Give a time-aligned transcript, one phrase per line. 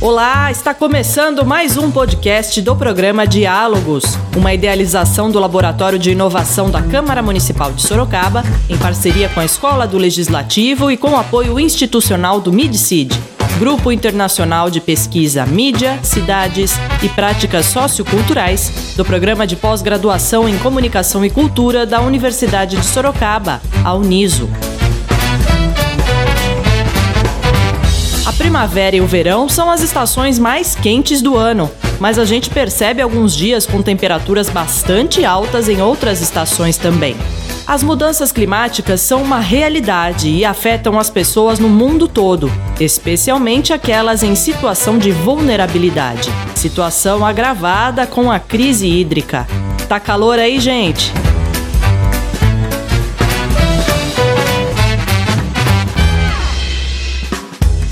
[0.00, 6.70] Olá, está começando mais um podcast do programa Diálogos, uma idealização do Laboratório de Inovação
[6.70, 11.16] da Câmara Municipal de Sorocaba, em parceria com a Escola do Legislativo e com o
[11.18, 13.14] apoio institucional do MidCid,
[13.58, 21.22] Grupo Internacional de Pesquisa Mídia, Cidades e Práticas Socioculturais, do Programa de Pós-Graduação em Comunicação
[21.26, 24.48] e Cultura da Universidade de Sorocaba, a Uniso.
[28.50, 31.70] Primavera e o verão são as estações mais quentes do ano,
[32.00, 37.14] mas a gente percebe alguns dias com temperaturas bastante altas em outras estações também.
[37.64, 44.24] As mudanças climáticas são uma realidade e afetam as pessoas no mundo todo, especialmente aquelas
[44.24, 46.28] em situação de vulnerabilidade.
[46.56, 49.46] Situação agravada com a crise hídrica.
[49.88, 51.12] Tá calor aí, gente?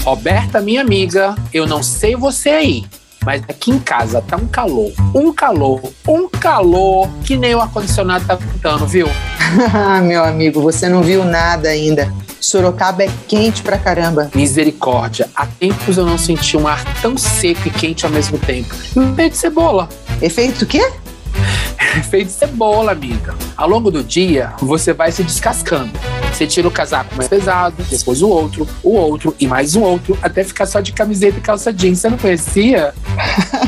[0.08, 2.86] Roberta, minha amiga, eu não sei você aí,
[3.22, 8.24] mas aqui em casa tá um calor, um calor, um calor que nem o ar-condicionado
[8.24, 9.06] tá botando, viu?
[10.02, 12.10] Meu amigo, você não viu nada ainda.
[12.40, 14.30] Sorocaba é quente pra caramba.
[14.34, 18.74] Misericórdia, há tempos eu não senti um ar tão seco e quente ao mesmo tempo.
[19.12, 19.90] Efeito cebola.
[20.22, 20.90] Efeito o quê?
[21.98, 23.34] Efeito cebola, amiga.
[23.54, 25.92] Ao longo do dia, você vai se descascando
[26.32, 30.18] você tira o casaco mais pesado, depois o outro, o outro e mais um outro,
[30.22, 32.00] até ficar só de camiseta e calça jeans.
[32.00, 32.94] Você não conhecia?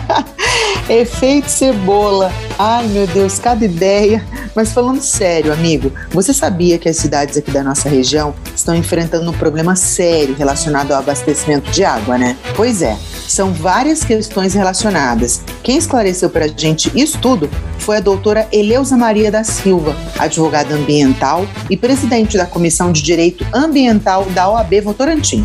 [0.89, 2.33] Efeito cebola.
[2.59, 4.25] Ai, meu Deus, cada ideia.
[4.55, 9.31] Mas falando sério, amigo, você sabia que as cidades aqui da nossa região estão enfrentando
[9.31, 12.37] um problema sério relacionado ao abastecimento de água, né?
[12.57, 12.99] Pois é,
[13.31, 15.43] são várias questões relacionadas.
[15.63, 20.75] Quem esclareceu para a gente isso tudo foi a doutora Eleusa Maria da Silva, advogada
[20.75, 25.45] ambiental e presidente da Comissão de Direito Ambiental da OAB Votorantim.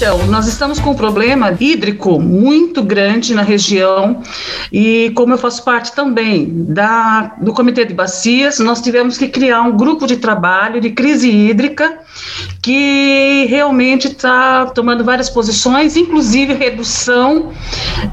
[0.00, 4.22] Então, nós estamos com um problema hídrico muito grande na região
[4.72, 9.60] e como eu faço parte também da, do Comitê de Bacias, nós tivemos que criar
[9.60, 11.98] um grupo de trabalho de crise hídrica
[12.62, 17.52] que realmente está tomando várias posições, inclusive redução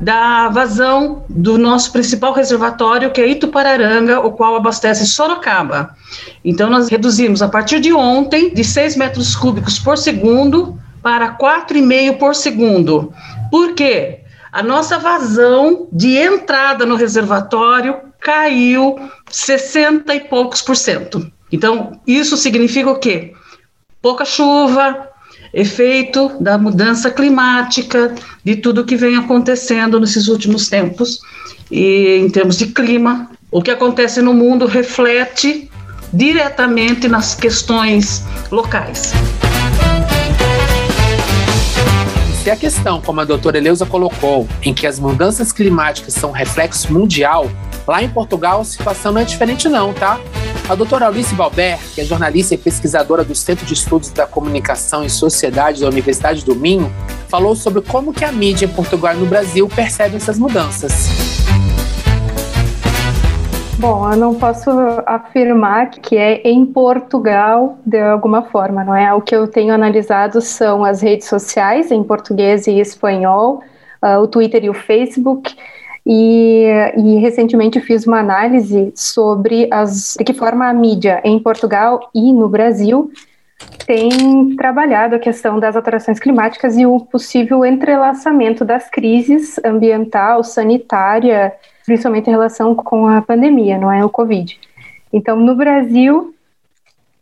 [0.01, 5.95] da vazão do nosso principal reservatório, que é Itupararanga, o qual abastece Sorocaba.
[6.43, 12.17] Então, nós reduzimos a partir de ontem de 6 metros cúbicos por segundo para 4,5
[12.17, 13.13] por segundo.
[13.51, 14.21] Por quê?
[14.51, 18.97] A nossa vazão de entrada no reservatório caiu
[19.29, 21.31] 60 e poucos por cento.
[21.51, 23.33] Então, isso significa o quê?
[24.01, 25.07] Pouca chuva,
[25.53, 28.13] efeito da mudança climática,
[28.43, 31.19] de tudo que vem acontecendo nesses últimos tempos.
[31.71, 35.69] E em termos de clima, o que acontece no mundo reflete
[36.13, 39.13] diretamente nas questões locais.
[42.47, 46.93] Se a questão, como a doutora Eleusa colocou, em que as mudanças climáticas são reflexo
[46.93, 47.51] mundial,
[47.85, 50.17] lá em Portugal a situação não é diferente não, tá?
[50.69, 55.03] A doutora Alice Balbert, que é jornalista e pesquisadora do Centro de Estudos da Comunicação
[55.03, 56.89] e Sociedade da Universidade do Minho,
[57.27, 61.26] falou sobre como que a mídia em Portugal e no Brasil percebe essas mudanças.
[63.79, 64.71] Bom, eu não posso
[65.05, 69.13] afirmar que é em Portugal de alguma forma, não é?
[69.13, 73.61] O que eu tenho analisado são as redes sociais em português e espanhol,
[74.03, 75.55] uh, o Twitter e o Facebook.
[76.03, 76.65] E,
[76.95, 82.33] e, recentemente fiz uma análise sobre as, de que forma a mídia em Portugal e
[82.33, 83.11] no Brasil
[83.85, 91.53] tem trabalhado a questão das alterações climáticas e o possível entrelaçamento das crises ambiental, sanitária,
[91.87, 94.59] principalmente em relação com a pandemia, não é o Covid.
[95.11, 96.35] Então, no Brasil,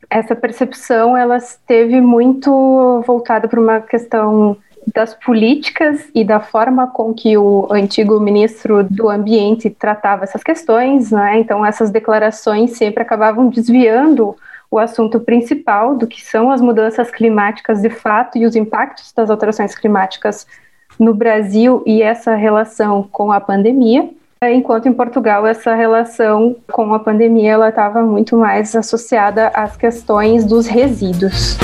[0.10, 4.58] essa percepção ela esteve muito voltada para uma questão
[4.92, 11.12] das políticas e da forma com que o antigo ministro do Ambiente tratava essas questões,
[11.12, 11.40] né?
[11.40, 14.36] Então essas declarações sempre acabavam desviando
[14.70, 19.30] o assunto principal do que são as mudanças climáticas de fato e os impactos das
[19.30, 20.46] alterações climáticas
[21.00, 24.10] no Brasil e essa relação com a pandemia.
[24.44, 30.46] Enquanto em Portugal essa relação com a pandemia ela estava muito mais associada às questões
[30.46, 31.58] dos resíduos.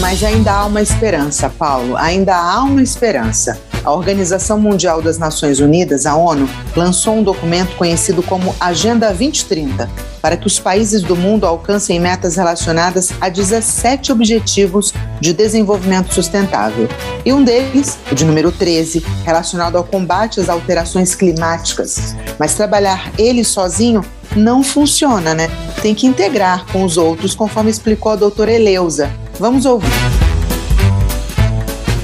[0.00, 3.73] Mas ainda há uma esperança, Paulo, ainda há uma esperança.
[3.84, 9.90] A Organização Mundial das Nações Unidas, a ONU, lançou um documento conhecido como Agenda 2030,
[10.22, 16.88] para que os países do mundo alcancem metas relacionadas a 17 Objetivos de Desenvolvimento Sustentável.
[17.26, 22.16] E um deles, o de número 13, relacionado ao combate às alterações climáticas.
[22.38, 24.02] Mas trabalhar ele sozinho
[24.34, 25.50] não funciona, né?
[25.84, 29.10] tem que integrar com os outros, conforme explicou a doutora Eleusa.
[29.38, 30.23] Vamos ouvir.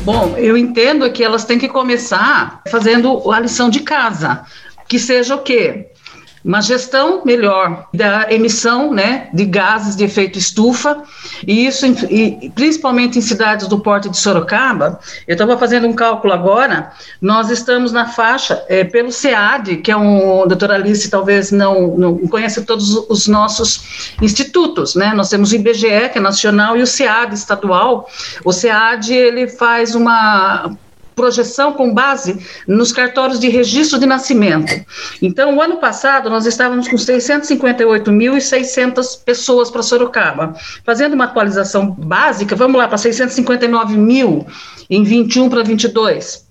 [0.02, 4.44] Bom, eu entendo que elas têm que começar fazendo a lição de casa,
[4.88, 5.88] que seja o quê?
[6.44, 11.02] Uma gestão melhor da emissão né, de gases de efeito estufa,
[11.46, 16.32] e isso, e, principalmente em cidades do porto de Sorocaba, eu estava fazendo um cálculo
[16.32, 21.96] agora, nós estamos na faixa, é, pelo SEAD, que é um, doutora Alice talvez não,
[21.96, 26.82] não conhece todos os nossos institutos, né, nós temos o IBGE, que é nacional, e
[26.82, 28.08] o SEAD estadual,
[28.44, 30.74] o SEAD, ele faz uma
[31.20, 34.72] projeção com base nos cartórios de registro de nascimento.
[35.20, 40.54] Então, o ano passado, nós estávamos com 658.600 pessoas para Sorocaba.
[40.82, 44.46] Fazendo uma atualização básica, vamos lá para 659 mil
[44.88, 46.48] em 21 para 22.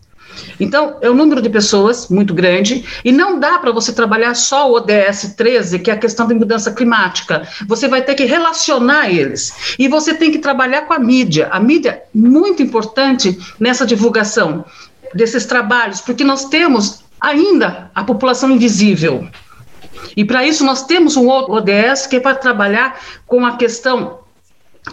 [0.59, 4.69] Então, é um número de pessoas muito grande e não dá para você trabalhar só
[4.69, 7.47] o ODS 13, que é a questão da mudança climática.
[7.67, 9.75] Você vai ter que relacionar eles.
[9.77, 11.47] E você tem que trabalhar com a mídia.
[11.51, 14.65] A mídia muito importante nessa divulgação
[15.13, 19.27] desses trabalhos, porque nós temos ainda a população invisível.
[20.15, 24.19] E para isso nós temos um outro ODS que é para trabalhar com a questão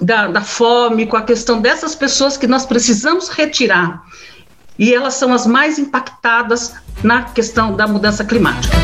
[0.00, 4.02] da, da fome, com a questão dessas pessoas que nós precisamos retirar
[4.78, 8.76] e elas são as mais impactadas na questão da mudança climática.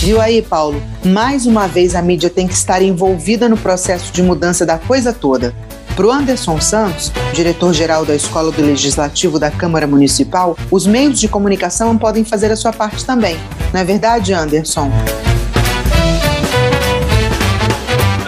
[0.00, 0.82] Viu aí, Paulo?
[1.04, 5.12] Mais uma vez a mídia tem que estar envolvida no processo de mudança da coisa
[5.12, 5.54] toda.
[5.96, 11.28] Para o Anderson Santos, diretor-geral da Escola do Legislativo da Câmara Municipal, os meios de
[11.28, 13.38] comunicação podem fazer a sua parte também.
[13.72, 14.90] Não é verdade, Anderson?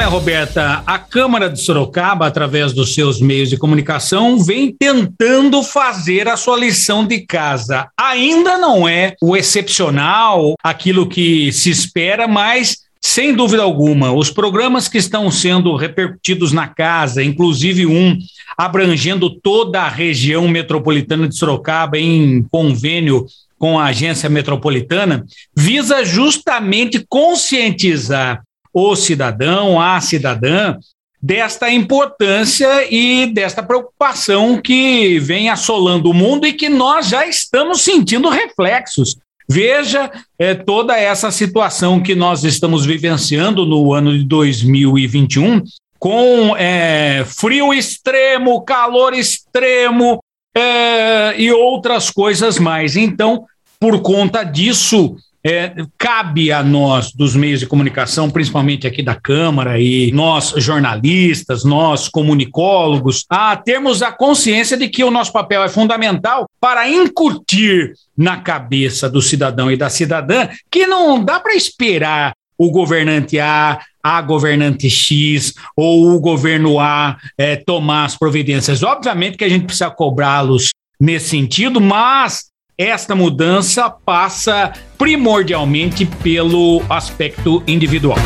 [0.09, 6.37] Roberta, a Câmara de Sorocaba, através dos seus meios de comunicação, vem tentando fazer a
[6.37, 7.89] sua lição de casa.
[7.99, 14.89] Ainda não é o excepcional, aquilo que se espera, mas sem dúvida alguma, os programas
[14.89, 18.17] que estão sendo repercutidos na casa, inclusive um
[18.57, 23.27] abrangendo toda a região metropolitana de Sorocaba em convênio
[23.59, 25.25] com a agência metropolitana,
[25.57, 28.43] visa justamente conscientizar
[28.79, 30.77] o cidadão, a cidadã,
[31.23, 37.81] desta importância e desta preocupação que vem assolando o mundo e que nós já estamos
[37.81, 39.17] sentindo reflexos.
[39.49, 45.63] Veja é, toda essa situação que nós estamos vivenciando no ano de 2021,
[45.99, 50.19] com é, frio extremo, calor extremo
[50.55, 52.95] é, e outras coisas mais.
[52.95, 53.47] Então,
[53.81, 55.17] por conta disso,
[55.49, 61.63] é, cabe a nós, dos meios de comunicação, principalmente aqui da Câmara, e nós, jornalistas,
[61.63, 67.93] nós, comunicólogos, a termos a consciência de que o nosso papel é fundamental para incutir
[68.19, 73.79] na cabeça do cidadão e da cidadã que não dá para esperar o governante A,
[74.03, 78.83] a governante X ou o governo A é, tomar as providências.
[78.83, 87.63] Obviamente que a gente precisa cobrá-los nesse sentido, mas esta mudança passa primordialmente pelo aspecto
[87.67, 88.19] individual.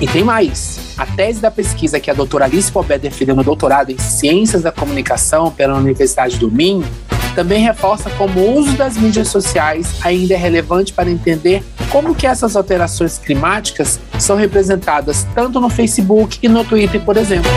[0.00, 0.94] E tem mais.
[0.96, 4.70] A tese da pesquisa que a doutora Alice Pobé defendeu no doutorado em Ciências da
[4.70, 6.86] Comunicação pela Universidade do Minho
[7.34, 12.26] também reforça como o uso das mídias sociais ainda é relevante para entender como que
[12.26, 17.50] essas alterações climáticas são representadas tanto no Facebook e no Twitter, por exemplo.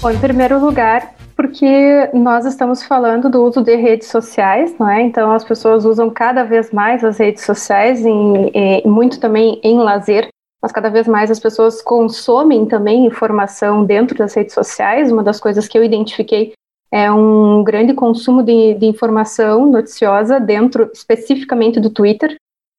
[0.00, 1.14] Bom, em primeiro lugar,
[1.52, 5.02] porque nós estamos falando do uso de redes sociais, não é?
[5.02, 8.50] Então as pessoas usam cada vez mais as redes sociais, em,
[8.86, 10.28] muito também em lazer,
[10.62, 15.12] mas cada vez mais as pessoas consomem também informação dentro das redes sociais.
[15.12, 16.54] Uma das coisas que eu identifiquei
[16.90, 22.34] é um grande consumo de, de informação noticiosa dentro especificamente do Twitter.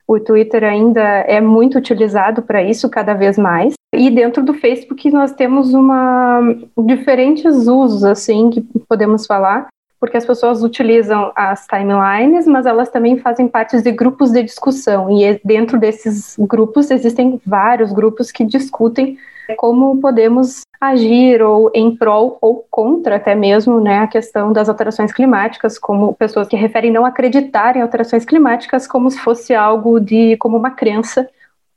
[0.08, 3.74] O Twitter ainda é muito utilizado para isso cada vez mais.
[3.94, 6.42] E dentro do Facebook nós temos uma
[6.86, 9.68] diferentes usos assim que podemos falar,
[10.04, 15.10] porque as pessoas utilizam as timelines, mas elas também fazem parte de grupos de discussão.
[15.10, 19.18] E dentro desses grupos existem vários grupos que discutem
[19.56, 25.14] como podemos agir ou em prol ou contra até mesmo né, a questão das alterações
[25.14, 30.36] climáticas, como pessoas que referem não acreditar em alterações climáticas como se fosse algo de
[30.36, 31.30] como uma crença,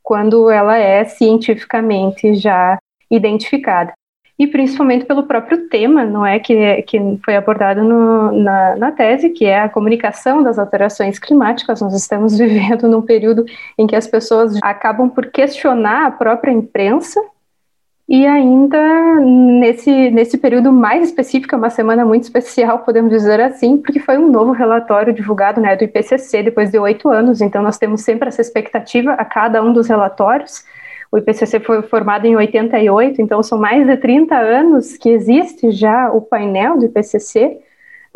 [0.03, 2.77] quando ela é cientificamente já
[3.09, 3.93] identificada.
[4.39, 9.31] E principalmente pelo próprio tema, não é, que, que foi abordado no, na, na tese,
[9.31, 11.81] que é a comunicação das alterações climáticas.
[11.81, 13.47] Nós estamos vivendo num período
[13.79, 17.21] em que as pessoas acabam por questionar a própria imprensa
[18.09, 18.79] E ainda
[19.21, 24.17] nesse, nesse período mais específico, é uma semana muito especial, podemos dizer assim, porque foi
[24.17, 28.29] um novo relatório divulgado né, do IPCC depois de oito anos, então nós temos sempre
[28.29, 30.65] essa expectativa a cada um dos relatórios.
[31.11, 36.11] O IPCC foi formado em 88, então são mais de 30 anos que existe já
[36.11, 37.61] o painel do IPCC,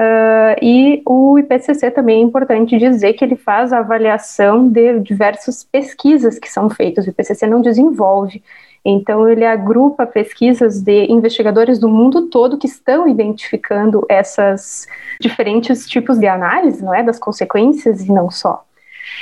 [0.01, 5.63] Uh, e o IPCC também é importante dizer que ele faz a avaliação de diversas
[5.63, 7.05] pesquisas que são feitas.
[7.05, 8.43] O IPCC não desenvolve,
[8.85, 14.87] então, ele agrupa pesquisas de investigadores do mundo todo que estão identificando essas
[15.21, 18.65] diferentes tipos de análise, não é, das consequências e não só.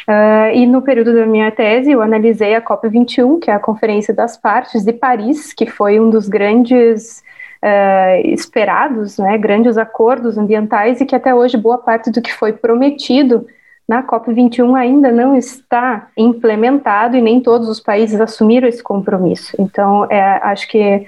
[0.08, 4.14] Uh, e no período da minha tese, eu analisei a COP21, que é a Conferência
[4.14, 7.22] das Partes de Paris, que foi um dos grandes
[7.62, 12.52] uh, esperados, né, grandes acordos ambientais e que até hoje boa parte do que foi
[12.52, 13.46] prometido
[13.88, 19.56] na COP21 ainda não está implementado e nem todos os países assumiram esse compromisso.
[19.58, 21.06] Então, é, acho que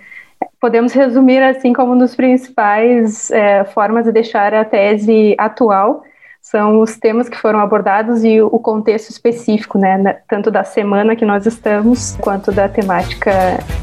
[0.58, 6.04] podemos resumir assim como um dos principais é, formas de deixar a tese atual
[6.40, 11.25] são os temas que foram abordados e o contexto específico, né, tanto da semana que
[11.25, 13.32] nós estamos, quanto da temática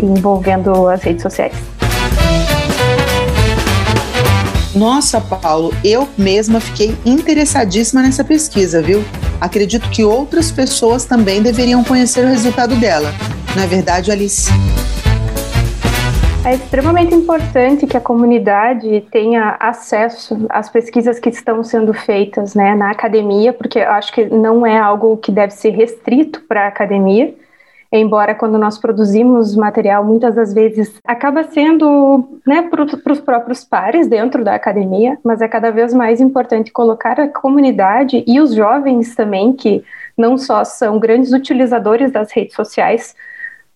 [0.02, 1.54] envolvendo as redes sociais.
[4.76, 9.04] Nossa, Paulo, eu mesma fiquei interessadíssima nessa pesquisa, viu?
[9.42, 13.12] Acredito que outras pessoas também deveriam conhecer o resultado dela.
[13.56, 14.52] É verdade, Alice?
[16.48, 22.74] É extremamente importante que a comunidade tenha acesso às pesquisas que estão sendo feitas né,
[22.74, 26.68] na academia, porque eu acho que não é algo que deve ser restrito para a
[26.70, 27.36] academia
[27.92, 34.08] embora quando nós produzimos material, muitas das vezes acaba sendo né, para os próprios pares
[34.08, 39.16] dentro da academia, mas é cada vez mais importante colocar a comunidade e os jovens
[39.16, 39.84] também, que
[40.18, 43.16] não só são grandes utilizadores das redes sociais,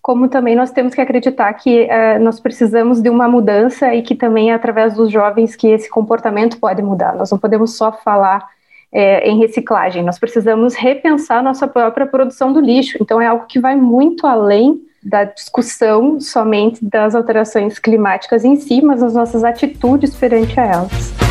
[0.01, 4.15] como também nós temos que acreditar que uh, nós precisamos de uma mudança e que
[4.15, 7.15] também é através dos jovens que esse comportamento pode mudar.
[7.15, 8.49] Nós não podemos só falar
[8.91, 10.03] é, em reciclagem.
[10.03, 12.97] Nós precisamos repensar nossa própria produção do lixo.
[12.99, 18.81] Então, é algo que vai muito além da discussão somente das alterações climáticas em si,
[18.81, 21.30] mas das nossas atitudes perante a elas.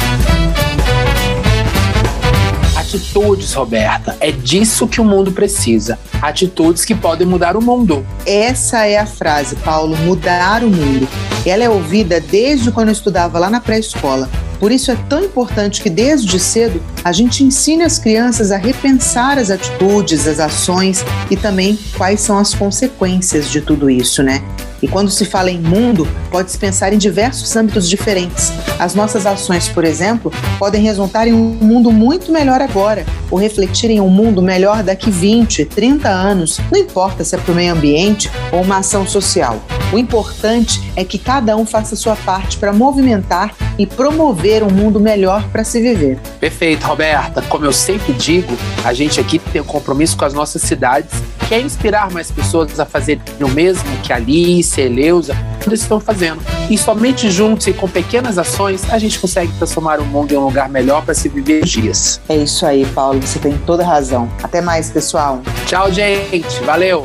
[2.90, 4.16] Atitudes, Roberta.
[4.18, 5.96] É disso que o mundo precisa.
[6.20, 8.04] Atitudes que podem mudar o mundo.
[8.26, 11.08] Essa é a frase, Paulo, mudar o mundo.
[11.46, 14.28] Ela é ouvida desde quando eu estudava lá na pré-escola.
[14.58, 19.38] Por isso é tão importante que desde cedo a gente ensine as crianças a repensar
[19.38, 24.42] as atitudes, as ações e também quais são as consequências de tudo isso, né?
[24.82, 28.52] E quando se fala em mundo, pode-se pensar em diversos âmbitos diferentes.
[28.78, 33.90] As nossas ações, por exemplo, podem resultar em um mundo muito melhor agora, ou refletir
[33.90, 36.60] em um mundo melhor daqui 20, 30 anos.
[36.70, 39.60] Não importa se é para o meio ambiente ou uma ação social.
[39.92, 45.00] O importante é que cada um faça sua parte para movimentar e promover um mundo
[45.00, 46.18] melhor para se viver.
[46.38, 47.42] Perfeito, Roberta.
[47.42, 51.10] Como eu sempre digo, a gente aqui tem um compromisso com as nossas cidades,
[51.50, 55.82] que é inspirar mais pessoas a fazerem o mesmo que a Alice, a Eleusa, eles
[55.82, 56.40] estão fazendo.
[56.70, 60.44] E somente juntos e com pequenas ações a gente consegue transformar o mundo em um
[60.44, 62.20] lugar melhor para se viver dias.
[62.28, 63.20] É isso aí, Paulo.
[63.20, 64.30] Você tem toda razão.
[64.40, 65.42] Até mais, pessoal.
[65.66, 66.62] Tchau, gente.
[66.64, 67.02] Valeu.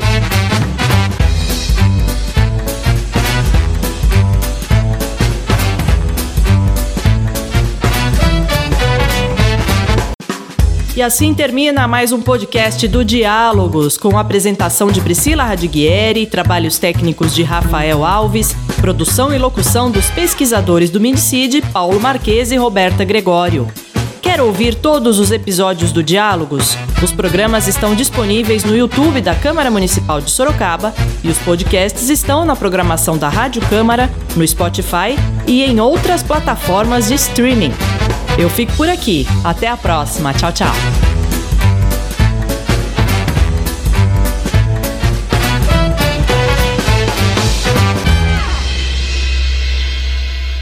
[10.96, 16.78] E assim termina mais um podcast do Diálogos, com a apresentação de Priscila Radiguieri, trabalhos
[16.78, 23.04] técnicos de Rafael Alves, produção e locução dos pesquisadores do Minicid, Paulo Marques e Roberta
[23.04, 23.68] Gregório.
[24.22, 26.78] Quer ouvir todos os episódios do Diálogos?
[27.02, 32.46] Os programas estão disponíveis no YouTube da Câmara Municipal de Sorocaba e os podcasts estão
[32.46, 35.14] na programação da Rádio Câmara, no Spotify
[35.46, 37.74] e em outras plataformas de streaming.
[38.38, 39.26] Eu fico por aqui.
[39.42, 40.32] Até a próxima.
[40.34, 41.15] Tchau, tchau.